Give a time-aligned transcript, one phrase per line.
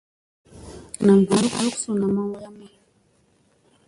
[1.05, 2.65] Nam ɦal gursuna maŋ wayamma.